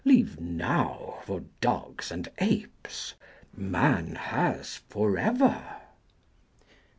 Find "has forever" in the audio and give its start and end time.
4.15-5.63